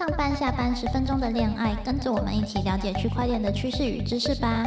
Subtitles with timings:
[0.00, 4.64] 上班下班十分钟的恋爱，跟着我们一起了解区块链的趋势与知识吧。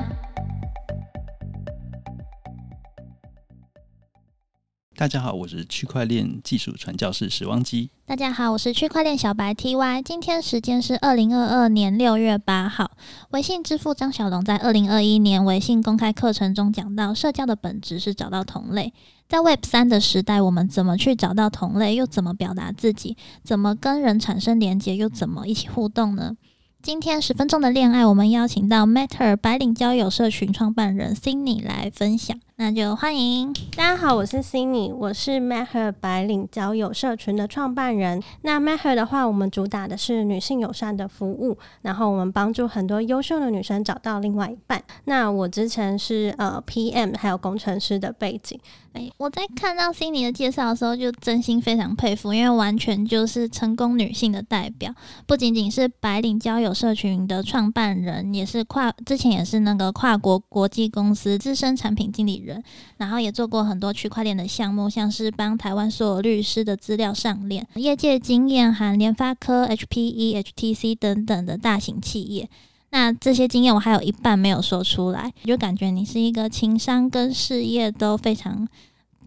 [5.03, 7.89] 大家好，我是区块链技术传教士史汪基。
[8.05, 10.01] 大家好，我是区块链小白 T Y。
[10.01, 12.89] 今天时间是二零二二年六月八号。
[13.31, 18.93] 微信支付张小龙在二零二一年微信公开课程中讲到，社交的本质是找到同类。
[19.27, 23.17] 在 Web 三的时代，我们怎么去找到同类，又怎么表达自己？
[23.43, 26.37] 怎么跟人产生连接，又怎么一起互动呢？
[26.81, 32.39] 今天十分钟的恋爱，我们邀请到 Matter 白领交友社群创办人 Cindy 来分享。
[32.55, 38.21] 那就欢迎大家好，我是 Cindy，我是 Matter 白领交友社群的创办人。
[38.43, 44.83] 那 Matter 的话，我们主打的是女性友善的服务，然后我们帮助很多优秀的女生找到另外一半。
[45.05, 48.59] 那我之前是呃 PM 还有工程师的背景。
[48.93, 54.93] 哎，我在看到 Cindy 的介绍的时候，就真心非常佩服，因为完全就是成功女性的代表。
[55.25, 62.63] 不仅仅是白领交友社群的创办人，也是跨之前也是那个跨国国际公司资深产品经理人。
[62.97, 72.47] 然后也做过很多区块链的项目，像是帮台湾所有律师的资料上链，业界经验含联发科、HPE、HTC 等等的大型企业。
[72.93, 78.67] 那这些经验我还有一半没有说出来，就感觉你是一个情商跟事业都非常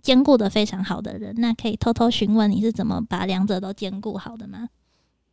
[0.01, 1.35] 兼顾的非常好的人。
[1.39, 4.69] 那可以偷偷询问你是怎么把两者都兼顾好的吗？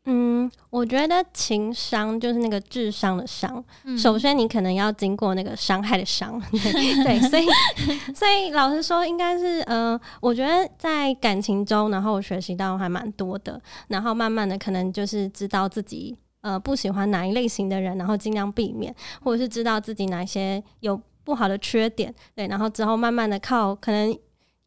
[0.06, 3.64] 嗯，我觉得情商就是那个智商的商。
[3.96, 7.46] 首先，你可能要经过那个伤害的伤， 对，所以，
[8.14, 24.16] 所以老实说，应该是，呃，我觉得在感情中，然后我学习到还蛮多的，然后慢慢的可能就是知道自己，呃，不喜欢哪一类型的人，然后尽量避免，或者是知道自己哪些有不好的缺点，对，然后之后慢慢的靠可能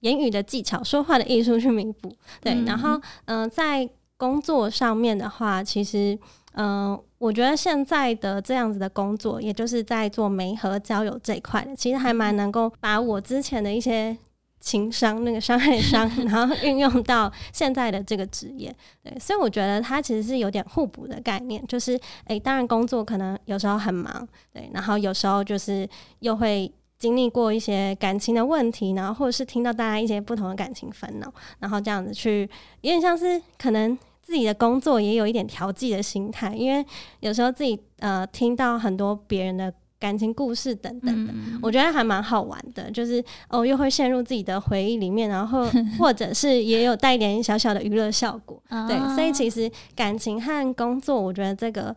[0.00, 3.88] 言语的技巧、说话的艺术去弥补，对，然后，嗯，在。
[4.18, 6.18] 工作上面的话，其实，
[6.54, 14.16] 嗯，我觉得现在的这样子的工作，也就是在做媒和交友这一块的，其实还蛮能够把我之前的一些
[14.66, 18.74] 情商、 那个伤害伤， 然后运用到现在的这个职业。
[19.00, 25.88] 对，所以我觉得它其实是有点互补的概念，就是，诶，当然工作可能有时候很忙，对，然后有时候就是
[26.18, 26.68] 又会
[26.98, 32.42] 经历过一些感情的问题，然后或者是听到大家一些不同的感情烦恼，然后这样子去，
[32.80, 33.96] 有点像是可能。
[34.26, 36.84] 自己的工作也有一点调剂的心态，因为
[37.20, 39.72] 有时候自己呃听到很多别人的
[40.06, 42.88] 感情故事等等的，我觉得还蛮好玩的。
[42.92, 45.68] 就是哦，又会陷入自己的回忆里面，然后
[45.98, 48.62] 或者是也有带一点小小的娱乐效果。
[48.86, 51.94] 对，所以其实感情和工作，我觉得这个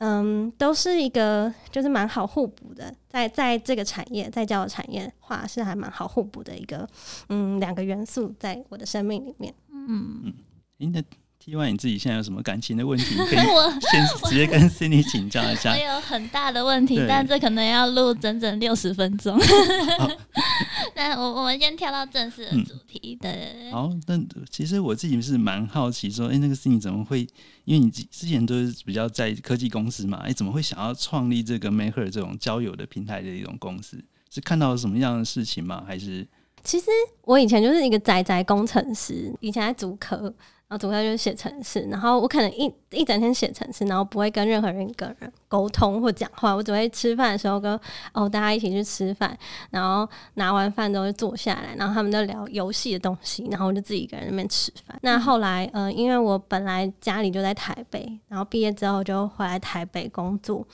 [0.00, 6.86] 嗯都是一个就是蛮好互补的，在在这个产业，在交友产业话是还蛮好互补的一个
[7.30, 9.54] 嗯两个元素，在我的生命里面。
[9.72, 10.34] 嗯
[10.78, 11.02] 嗯，那。
[11.42, 13.16] T Y，你自己现在有什么感情的问题？
[13.24, 13.38] 可以
[13.90, 15.72] 先直接跟 Cindy 请教一下。
[15.72, 19.38] 我有很大的问题，但这可能要录整整六十分钟。
[20.94, 23.16] 那我我们先跳到正式的主题。
[23.18, 23.70] 对。
[23.72, 27.26] 好，那其实我自己是蛮好奇，说，哎，那个 Cindy 怎么会？
[27.64, 33.98] 因为你之前都是比较在科技公司嘛，哎，怎么会想要创立这个 Maker 这种交友的平台的一种公司？
[34.28, 35.82] 是看到了什么样的事情吗？
[35.86, 36.26] 还是？
[36.62, 36.86] 其实
[37.22, 40.34] 我以前就是一个宅宅工程师，以前在主科。
[40.70, 47.78] 然后主要就是写程式，然后我可能一一整天写程式，然后不会跟任何人一个人沟通或讲话，我只会吃饭的时候跟
[48.12, 49.36] 哦大家一起去吃饭，
[49.70, 54.96] 然后拿完饭之后就坐下来，然后他们在聊游戏的东西，然后我就自己一个人那边吃饭。
[55.02, 60.64] 那后来呃，因为我本来家里就在台北，然后毕业之后就回来台北工作，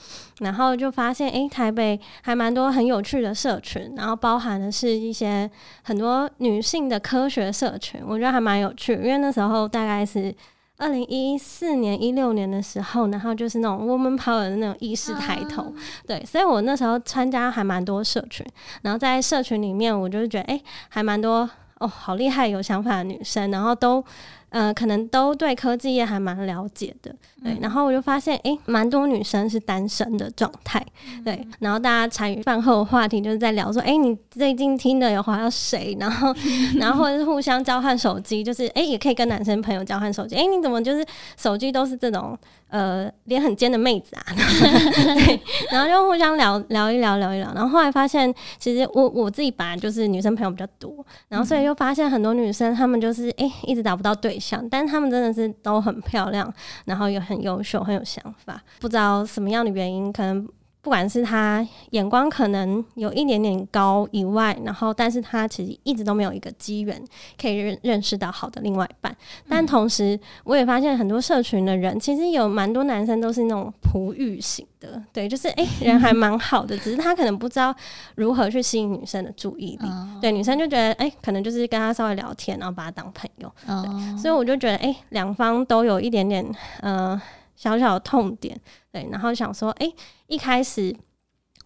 [0.41, 5.49] 然后就发现哎台北还蛮多很有趣的社群，然后包含的是一些
[5.81, 10.35] 很多女性的科学社群，我觉得还蛮有趣，因为那时候大概是。
[10.79, 15.73] 二零一四年、一六年的时候，然后就是那种 woman power 的那种意识抬头，
[16.05, 18.45] 对，所以我那时候参加还蛮多社群，
[18.83, 21.49] 然后在社群里面，我就是觉得，哎，还蛮多
[21.79, 24.05] 哦，好厉害、有想法的女生，然后都。
[24.49, 27.13] 呃，可能都对科技业还蛮了解的，
[27.43, 27.57] 对。
[27.61, 30.83] 然后我就发现，哎，蛮多女生是单身的状态，
[31.25, 31.45] 对。
[31.59, 35.95] 然后大家参与饭后话题，就是在聊说，哎，你最近听的有划到谁？
[35.99, 36.33] 然后，
[36.79, 40.35] 然后或者是互相交换手机，就是哎，也可以跟男生朋友交换手机。
[40.35, 41.05] 哎，你怎么就是
[41.37, 42.37] 手机都是这种？
[42.69, 45.39] 呃，脸很尖的妹子啊， 对，
[45.71, 50.93] 然后就互相聊聊一聊，聊一聊，然后后来发现，其实我我自己本来就是女生朋友比较多，
[51.29, 56.51] 然后所以就发现很多女生她们就是哎，一直找不到对想，但他们真的是都很漂亮，
[56.85, 60.47] 然后也很优秀，很有想法，不知道什么样的原因，可能。
[60.87, 66.97] 不管是他眼光可能有一点点高以外，然后但是他其实一直都没有一个机缘
[67.37, 69.13] 可以认认识到好的另外一半。
[69.49, 77.75] 但同时，我也发现很多社群的人，其实有蛮多男生都是那种璞玉型的，对，就是诶，人还蛮好的，只是他可能不知道
[78.15, 79.89] 如何去吸引女生的注意力。
[80.21, 83.53] 对，女生就觉得诶，可能就是跟他稍微聊天，然后把他当朋友。
[83.65, 86.49] 对，所以我就觉得诶，两方都有一点点
[86.79, 87.21] 呃。
[87.57, 88.57] 小小的痛点，
[88.91, 89.91] 对，然后想说，哎，
[90.27, 90.95] 一开始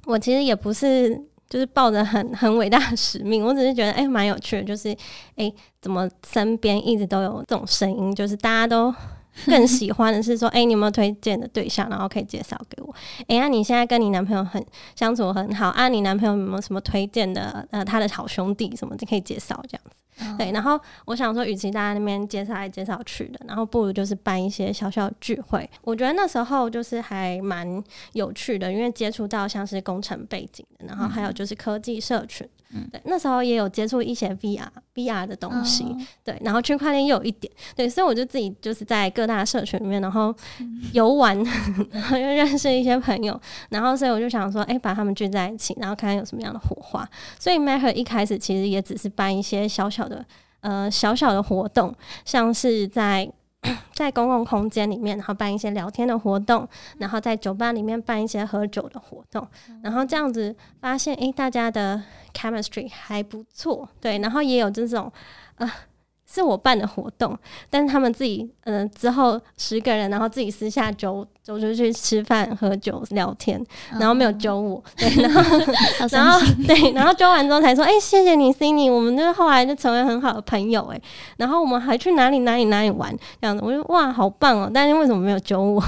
[0.06, 1.16] 我其实也不是
[1.50, 4.96] 就是抱着很 很伟大的使命，我只是觉得，哎，蛮有趣的，就是，
[5.36, 8.94] 哎，怎么身边一直都有这种声音，就是大家都
[9.46, 12.96] 更喜欢的是说， 哎，你有没有推荐的对象，然后可以介绍给我？
[13.28, 14.66] 哎，那你现在跟你男朋友很
[14.96, 15.90] 相处很好啊？
[15.90, 17.68] 你男朋友有没有什么推荐的？
[17.72, 19.82] 呃，他的好兄弟什么的可以介绍这样。
[20.38, 25.70] 对，然后我想说，与其大家那边介绍来介绍去的，然后不如就是办一些小小聚会。
[25.84, 27.84] 我觉得那时候就是还蛮
[28.14, 32.48] 有趣的，因为接触到像是工程背景的，然后还有就是科技社群。
[32.74, 34.66] 嗯，对，那时候也有接触一些 VR、
[35.06, 35.86] VR 的东西，
[36.24, 40.34] 对，然后区块链又有一点，对，所以我就自己就是在各大社群里面，然后
[40.94, 41.38] 游玩，
[41.92, 43.40] 然后又认识一些朋友，
[43.70, 47.08] 然后所以我就想说，哎，把他们聚在一起，然后看看有什么样的火花。
[47.40, 50.26] 所以 Maker 一开始其实也只是办一些小小的、
[50.62, 51.94] 呃小小的活动，
[52.26, 53.32] 像是在。
[53.94, 56.68] 在公共空间里面，然后办一些聊天的活动，
[56.98, 59.48] 然后在酒吧里面办一些喝酒的活动，
[59.84, 62.02] 然后这样子发现，诶，大家的
[62.34, 65.12] chemistry 还不错，对，然后也有这种，
[65.56, 65.72] 呃。
[66.32, 67.38] 是我办的活动，
[67.70, 73.62] 但是他们自己，嗯，之后十个人，然后自己私下揪揪出去吃饭、喝酒、聊天，
[74.00, 75.60] 然后没有揪我， 对，然后，
[76.12, 81.02] 然后对，然后揪完之后才说，哎，谢谢你，Cindy，我们就后来就成为很好的朋友，哎，
[81.38, 85.84] 然后我们还去哪里哪里哪里玩，这样子，我就哇，好棒哦，但是为什么没有揪我？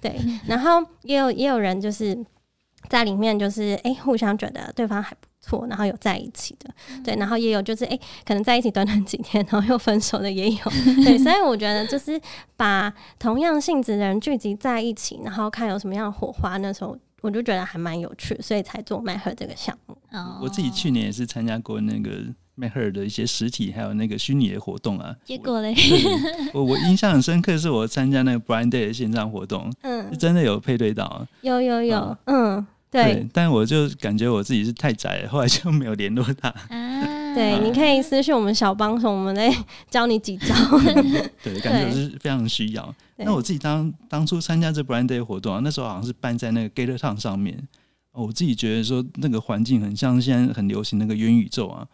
[0.00, 0.16] 对，
[0.46, 2.16] 然后也有也有人就是
[2.88, 5.28] 在里面，就是哎，互相觉得对方还不。
[5.40, 6.68] 错，然后有在一起的，
[7.02, 10.58] 对，然后也有就是哎，可能在一起短短几天， 然后又分手的也有，
[11.04, 12.20] 对，所以我觉得就是
[12.56, 19.96] 把同样性质的人聚集在一起，然后看有什么样的火花，那时候我就觉得还蛮有趣，所以才做麦赫这个项目。
[20.42, 22.10] 我自己去年也是参加过那个
[22.56, 25.72] 麦赫的一些实体还有那个虚拟的活动啊，结果嘞，
[26.52, 32.66] 我我印象很深刻，是我参加那个 Blind Day 的线上活动，嗯，真的有配对到，有有有，嗯。
[32.90, 36.50] 对，但我就感觉我自己是太宅了，后来就没有联络他。
[37.34, 39.54] 对，你可以私信我们小帮手，我们来
[39.90, 40.54] 教你几招。
[41.44, 42.94] 对，感觉是非常需要。
[43.16, 47.68] 那我自己当当初参加这 Brand Day 活动啊，那时候好像是办在那个 Gator Town 上面。
[48.12, 51.86] 我自己觉得说那个环境很像现在很流行那个元宇宙啊，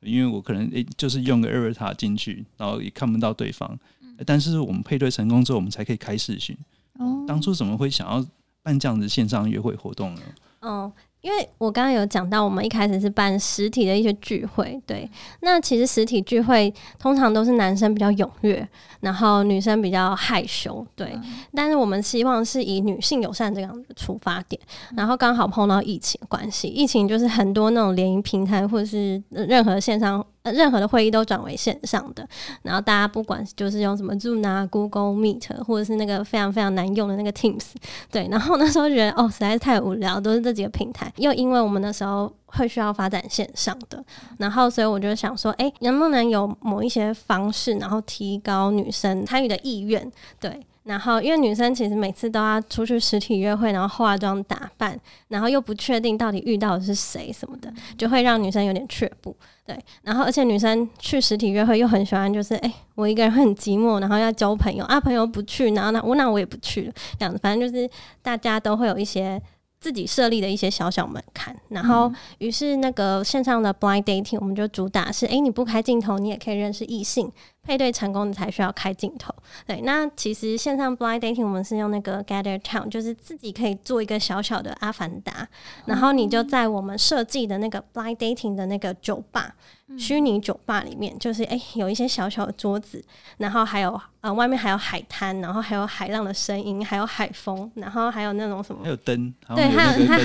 [0.00, 3.78] 因为我可能诶就是用个 Avatar 进去，然后也看不到对方。
[4.26, 6.54] 但是我们配对成功之后，我们才可以开视讯。
[6.98, 8.26] 哦，当初怎么会想要？
[8.62, 10.20] 办这样子线上约会活动呢？
[10.60, 10.92] 哦，
[11.22, 15.10] 因为我刚刚有讲到，我们一开始是办实体的一些聚会，对。
[15.40, 18.68] 那其实实体聚会通常都是男生比较踊跃，
[19.00, 21.18] 然后女生比较害羞，对。
[21.52, 24.60] 但是我们希望是以女性友善这样的出发点，
[24.96, 30.24] 然后刚好碰到疫情关系，疫情就是很多那种联谊平台或者是任何线上。
[30.42, 32.26] 呃，任何的会议都转为线上的，
[32.62, 37.72] 然后大家不管就是用什么 Zoom 啊、Google Meet，或者是那个非常非常难用的那个 Teams，
[38.10, 41.12] 对，然后那时候觉得哦，实在是太无聊，都是这几个平台。
[41.16, 44.04] 又因为我们那时候会需要发展线上的，
[44.38, 50.10] 然后所以我就想说，哎，能不能有某一些方式，然后提高女生参与的意愿？
[50.40, 54.98] 对，然后因为女生其实每次都要出去实体约会，然后化妆打扮，
[55.28, 59.36] 然后又不确定到底遇到的是谁什么的，就会让女生有点却步。
[59.64, 67.88] 对，然后而且女生去实体约会又很喜欢，就是哎，我一个人会很寂寞，然后要交朋友啊，朋友不去，然后那我那我也不去了，这样子，反正就是
[68.20, 69.40] 大家都会有一些
[69.78, 77.30] 自己设立的一些小小门槛，然后于是那个线上的 blind dating 我们就主打是，哎，你不开镜头，你也可以认识异性。
[77.64, 79.32] 配对成功，你才需要开镜头。
[79.66, 85.46] 对，那其实线上 blind dating 我们是用那个 Gather Town，就是自己可以做一个小小的阿凡达，
[85.86, 89.54] 然后你就在我们设计的那个 blind dating 的那个酒吧。
[89.98, 93.04] 虚拟酒吧里面就是哎，有一些小小的桌子，
[93.36, 100.16] 然后还有呃，外面还有海滩，然后还有海浪的声音，还有海风，然后还有那种什么，还有灯，对，还有它，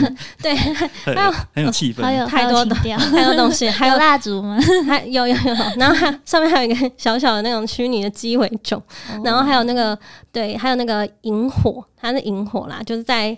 [0.41, 0.56] 对，
[1.13, 4.58] 还有很有气氛，还有太多的，太多东西，还有蜡烛吗？
[4.88, 8.81] 还有有有，然后还上面还有一个小小的那种虚拟的鸡尾酒，
[9.24, 9.98] 然后还有那个
[10.31, 13.38] 对，还有那个萤火，它是萤火啦，就是在。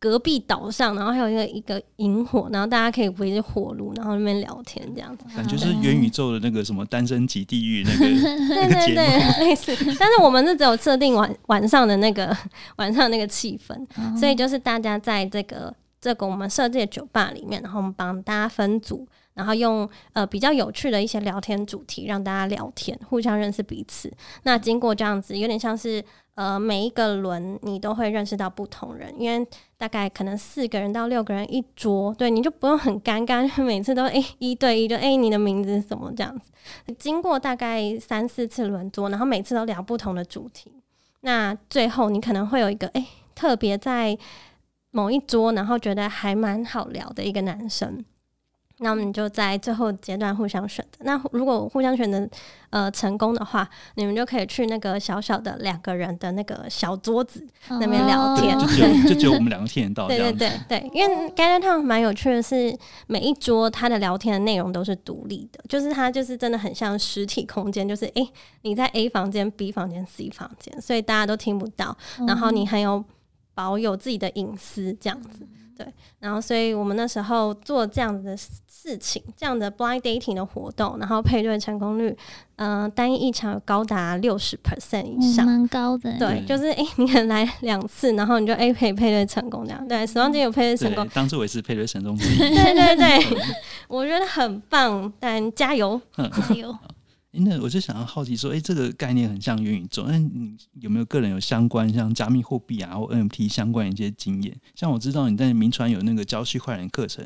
[0.00, 5.24] 隔壁岛上，然后还有一个一个萤火，然后大家可以围着火炉，然后那边聊天这样子。
[5.34, 9.74] 感觉是元宇宙的那个什么单身级地狱那个 对对对，类似。
[9.98, 12.32] 但是我们是只有设定晚晚上的那个
[12.78, 19.04] 晚上那个气氛，所以就是大家在这个这个我们设计的酒吧里面，然后我们帮大家分组，
[19.38, 24.12] 然后用呃比较有趣的一些聊天主题让大家聊天，互相认识彼此。
[24.42, 26.04] 那经过这样子，有点像是
[26.34, 36.50] 呃每一个轮你都会认识到不同人，因为大概可能四个人到六个人一桌，对，你就不用很尴尬，每次都诶一对一就诶你的名字是什么这样子。
[36.98, 40.72] 经过大概三四次轮桌，然后每次都聊不同的主题，
[41.20, 44.18] 那最后你可能会有一个诶特别在。
[44.90, 48.02] 某一桌，然后觉得还蛮好聊的一个男生，
[48.80, 50.98] 那我们就在最后阶段互相选择。
[51.04, 52.28] 那如果互相选择
[52.70, 60.06] 呃成功的话，你们就可以去那个小小的两个人的那个小桌子那边聊天，就 只有就只有我们两个听得到。
[60.06, 68.30] 对对对对，因为 g a t t o 蛮有趣的是，每一桌他的聊天的内容都是独立的，就是他就是真的很像实体空间，就是诶，
[68.62, 73.04] 你在 A 房间、B 房间、C 房间，所以大家都听不到，然后你很有。
[73.58, 75.44] 保有自己的隐私，这样子，
[75.78, 75.86] 对。
[76.18, 82.14] 然后，所以我们那时候做这样子的事情，这样的 blind dating 的活动，然后配对成功率，
[82.56, 86.12] 嗯，单一一场有高达六十 percent 以上，蛮高的。
[86.18, 89.86] 对，就是哎，你可能来两次，然后你就哎可以配对成功这样。
[89.88, 93.38] 对，死亡节有配对成功，当初我也是配对成功 对对对，
[93.88, 96.76] 我觉得很棒，但加油， 加油。
[97.32, 104.56] 那我就想要好奇说，哎，这个概念很像元宇宙，那你有没有个人有相关像加密货币啊或 NFT 相关一些经验？
[104.74, 107.24] 像我知道你在民传有那个教区块链课程。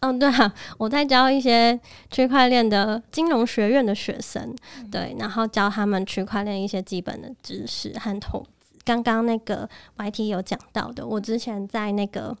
[0.00, 1.78] 嗯，对啊，我在教一些
[2.10, 4.54] 区块链的金融学院的学生，
[4.90, 8.78] 对，然后教他们区块链一些基本的知识和投资。
[8.84, 9.68] 刚刚那个
[9.98, 12.34] YT 有讲到的，我之前在那个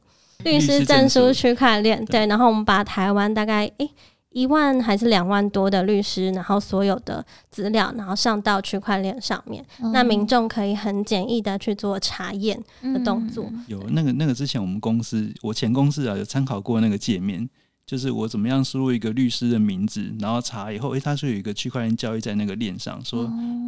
[0.44, 3.90] 律师证书区块链，对，然后我们把台湾大概诶。
[4.30, 13.50] 一万还是两万多的律师，然后所有的资料，然后上到区块链上面，那民众可以很简易的去做查验的动作。
[13.66, 17.48] 有那个那个之前我们公司，我前公司啊有参考过那个界面，
[17.86, 23.22] 就是我怎么样输入一个律师的名字，然后查以后，诶，他是有一个区块链交易在那个链上，说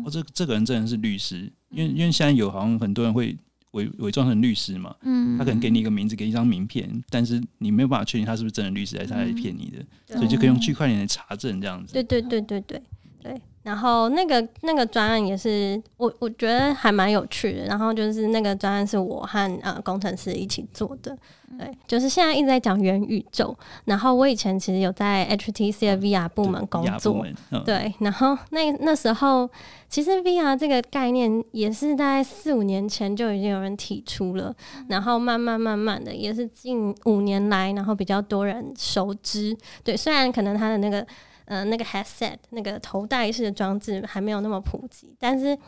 [0.05, 3.37] 哦这这个人真的是律师，因为因为现在有好像很多人会。
[3.73, 11.93] 伪伪装成律师嘛，嗯，他可能给你一个名字，给一张名片，但是你没有办法确定他是不是真的律师，还是他在骗你的，所以就可以用区块链来查证这样子。
[11.93, 12.83] 对对对对对
[13.23, 13.41] 对。
[13.63, 17.65] 然后那个那个专案也是我我觉得还蛮有趣的。
[17.67, 21.17] 然后就是那个专案是我和呃工程师一起做的。
[21.59, 23.55] 对，就是现在一直在讲元宇宙。
[23.85, 27.27] 然后我以前其实有在 HTC 的 VR 部门工作。
[27.65, 29.51] 对，然后那那时候
[29.89, 34.55] 其实 VR 这个概念也是在四五年前就已经有人提出了。
[34.89, 39.55] 然后慢慢慢慢的也是近五年来，然后比较多人熟知。
[39.85, 41.07] 对，虽然可能它的那个。
[41.51, 45.59] 嗯，那个 headset 那个头戴式的装置还没有那么普及，但是，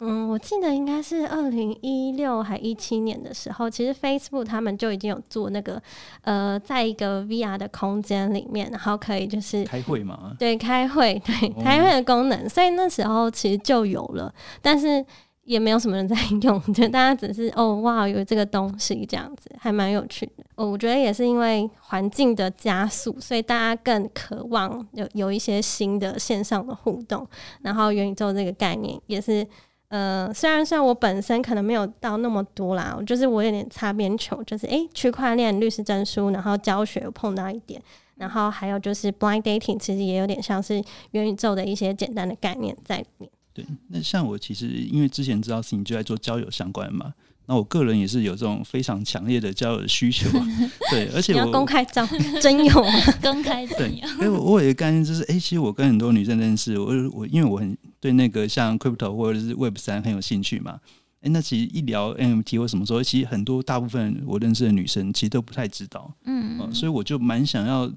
[0.00, 5.80] 嗯，我记得应该是二零一六还一七年的时候，其实 Facebook 他们就已经有做那个，
[6.22, 15.06] 呃，在一个 VR 的空间里面，然后可以就是开会嘛，对，开会，对，开会的功能，所以那时候其实就有了，但是。
[15.48, 20.44] 也没有什么人在用， 就大家只是哦哇有这个东西这样子，还蛮有趣的。
[20.56, 27.26] 哦，我觉得也是因为环境的加速，所以大家更渴望有有一些新的线上的互动。
[27.62, 29.46] 然后元宇宙这个概念也是，
[29.88, 37.80] 呃，虽然虽然我本身可能没有到那么多啦，就是我有点擦边球，就是诶，区块链律师证书，然后教学有碰到一点，
[38.16, 43.30] 然后还有就是 blind dating，其实也有点像是元宇宙的一些简单的概念在里面。
[43.58, 47.12] 对，那像我其实因为之前知道事情就在做交友相关嘛，
[47.46, 50.28] 那我个人也是有这种非常强烈的交友的需求，
[50.90, 52.06] 对，而且我公开招
[52.40, 52.86] 真有
[53.22, 60.78] 公开对，哎，我我有一个概念就是，哎，其实我跟很多女生认识，我我因为我很对那个像 crypto 或者是 web 三很有兴趣嘛，
[61.22, 67.90] 哎，那其实一聊 NFT 或什么时候，其实很多大部分我认识的女生其实都不太知道，嗯，所以我就蛮想要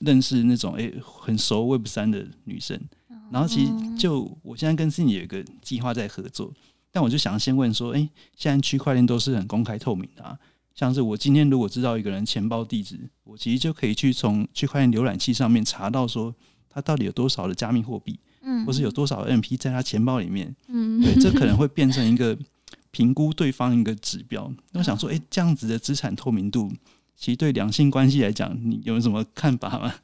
[0.00, 2.78] 认识那种哎很熟 web 三的女生。
[3.30, 6.52] 然后其实就我现在跟 Cindy 有一个计划在合作，
[6.90, 10.36] 但我就想先问说，哎，现在区块链都是很公开透明的啊，
[10.74, 16.34] 像是我今天如果知道一个人钱包地址，我其实就可以去从区块链浏览器上面查到说
[16.68, 22.36] 他到底有多少的加密货币，嗯，或是有多少 NP 在他钱包里面，嗯，对，这可能会变成一个
[22.90, 24.52] 评估对方一个指标。
[24.72, 26.72] 那我想说，哎，这样子的资产透明度，
[27.16, 29.94] 其实对两性关系来讲，你有什么看法吗？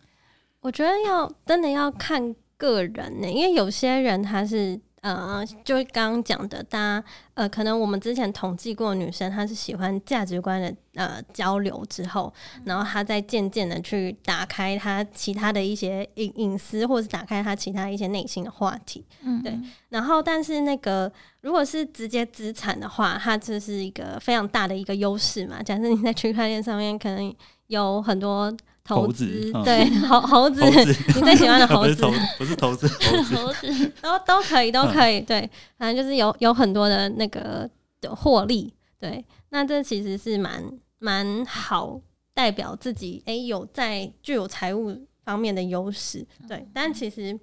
[0.60, 2.34] 我觉得要真的要看。
[2.56, 12.32] 个人呢，因为有些人他是呃，就刚刚讲的，大家呃，可能我们之前统计过，女生她是喜欢价值观的呃交流之后，
[12.64, 19.56] 然后她再渐渐的去打开她其他的一些隐隐私，或者是打开她其他一些内心的话题，嗯，对。
[19.90, 25.62] 然后，但是那个如果是直接资产的话，它就是一个非常大的一个优势嘛。
[25.62, 27.32] 假设你在区块链上面可能
[27.68, 28.52] 有很多。
[28.86, 32.06] 投资对猴猴子，你最喜欢的 猴子。
[32.38, 37.68] 不是投资猴子， 都都可以都可以对，反正就是有有很多的那个
[38.00, 40.62] 的获利对，那这其实是蛮
[40.98, 42.00] 蛮好
[42.32, 47.38] 代表自己哎有在具有财务方面的优势对，但其实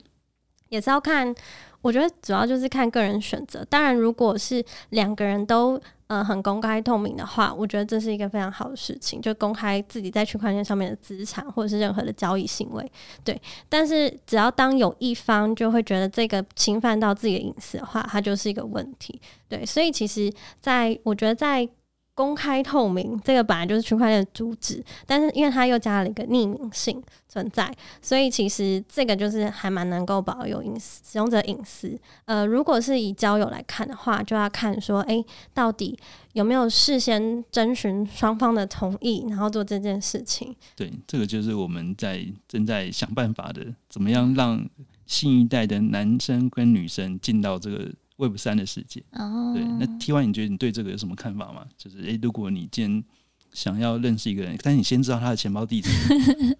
[0.69, 1.33] 也是要看，
[1.81, 5.79] 我觉得主要就是看个人选择，当然如果是两个人都。
[6.13, 12.91] 呃，很公开透明的话，我觉得这是一个非常好的事情，就公开自己在区块链上面的资产或者是任何的交易行为，
[13.23, 13.41] 对。
[13.67, 19.65] 但是只要当有一方就会觉得这个侵犯到自己的隐私的话，它就是一个问题，对。
[19.65, 21.67] 所以其实，在我觉得在。
[22.15, 31.99] 公开透明，这个本来就是区块链的主旨，但是因为它又加了一个匿名性存在，所以其实这个就是还蛮能够保有隐私使用者隐私。
[32.25, 35.97] 呃，如果是以交友来看的话，就要看说，哎，到底
[36.33, 40.55] 有没有事先征询双方的同意，然后做这件事情。
[40.75, 44.63] 对，这个就是我们在正在想办法的，怎么样让
[45.07, 47.91] 新一代的男生跟女生进到这个。
[48.17, 51.65] Web 三的世界，哦对，那 T Y，你觉得你对这个有什么看法吗？
[51.77, 53.03] 就是，诶，如果你今天
[53.51, 55.89] 想要认识一个人，但你先知道他的钱包地址，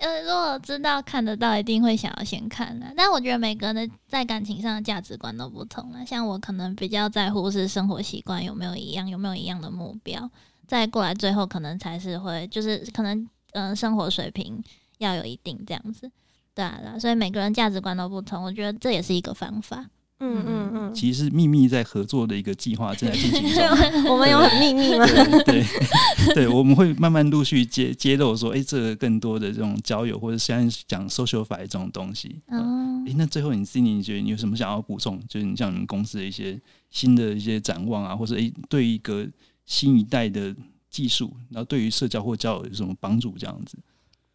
[0.00, 2.92] 呃，如果知道看得到，一定会想要先看的。
[2.96, 6.04] 但我觉得每个人的在感情上的价值观都不同了。
[6.04, 10.30] 像我可能比较在乎是生活习惯有没有一样，有没有一样的目标，
[10.66, 14.62] 再过来最后可能才是会，就是可能嗯，生活水平
[14.98, 16.10] 要有一定这样子，
[16.54, 19.86] 对啊，所以每个人价值观都不同，我觉得这也是一个方法。
[20.22, 23.64] 嗯嗯嗯，其实是秘密在合作的一个计划正在进行中。
[24.08, 25.04] 我们有很秘密吗？
[25.44, 25.64] 对
[26.34, 32.40] 对，我们会慢慢陆续揭揭露说，哎，这个更多的这种交友或者现在讲 social f i 这种东西。
[32.46, 35.20] 哦，哎，那最后你 c i n y 你觉得你有什么想要补充？
[35.28, 36.60] 就是你像你们公司的一些
[36.90, 39.26] 新的一些展望啊，或者哎，对一个
[39.66, 40.54] 新一代的
[40.88, 43.34] 技术，然后对于社交或交友有什么帮助？
[43.36, 43.76] 这样子。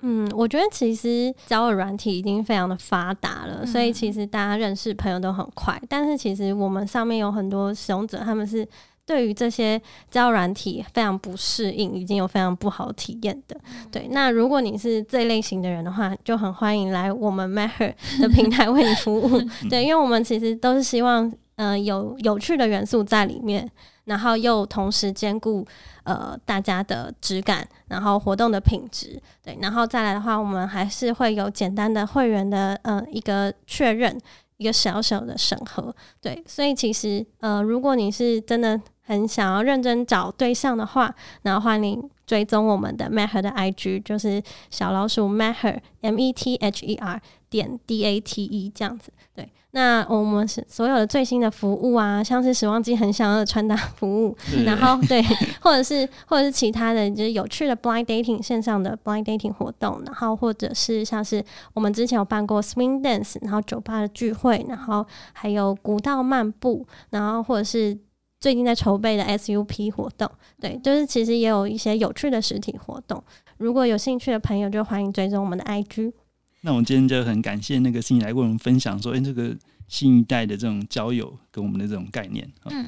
[0.02, 5.82] 嗯，我觉得其实交友软体已经非常的发达了，所以其实大家认识朋友都很快。
[5.90, 8.68] 但是其实我们上面有很多使用者，他们是
[9.08, 9.82] 对于这些
[10.12, 13.60] 交友软体非常不适应，已经有非常不好体验的。
[13.92, 19.42] 对，那如果你是这类型的人的话，就很欢迎来我们 Matter 的平台为你服务。
[19.68, 23.70] 对，因为我们其实都是希望，嗯，有有趣的元素在里面。
[24.06, 25.68] 然后又同时兼顾
[26.06, 34.18] 呃大家的质感，然后活动的品质，对，然后再来的话，我们还是会有简单的会员的呃一个确认，
[34.56, 44.42] 一个小小的审核，对，所以其实呃如果你是真的很想要认真找对象的话，然后欢迎追踪我们的 Maher 的 IG，就是
[44.72, 49.52] 小老鼠 Maher M E T H E R 点 D A T E 这样子，对。
[49.78, 54.36] 那我们是所有的最新的服务啊，像是时光机很想要的穿搭服务，
[54.66, 55.22] 然后对，
[55.62, 67.96] 或者是或者是其他的就是有趣的 blind dating 线上的 blind dating 活动，然后或者是像是我们之前有办过 swing dance，然后酒吧的聚会，然后还有古道漫步，然后或者是
[68.40, 70.28] 最近在筹备的 SUP 活动，
[70.60, 73.24] 对，就是其实也有一些有趣的实体活动，
[73.58, 76.14] 如果有兴趣的朋友就欢迎追踪我们的 IG。
[76.62, 79.56] 那我们今天就很感谢那个新来为我们分享说，哎，这个
[79.88, 82.50] 新一代的这种交友跟我们的这种概念。
[82.66, 82.86] 嗯，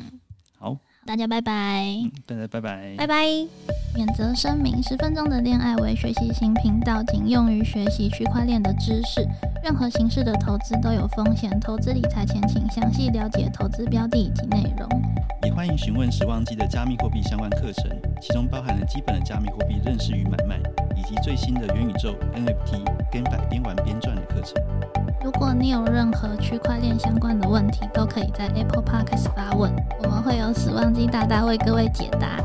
[0.58, 3.26] 好，大家拜拜，大家拜拜，拜拜。
[3.96, 9.26] 免责声明：十分钟的恋爱为学习型频道，仅用于学习区块链的知识。
[9.64, 14.90] 任何形式的投资都有风险，投资理财前请详细了解投资标的以及内容。
[15.44, 17.90] 也欢迎询问时旺机的加密货币相关课程，
[18.22, 20.60] 其中包含了基本的加密货币认识与买卖。
[21.00, 24.62] 以及最新的元宇宙 NFT 跟百边玩边赚的课程。
[25.24, 32.38] 如果你有任何区块链相关的问题，都可以在 Apple Podcast 发问，我们会有死亡机大大为各位解答。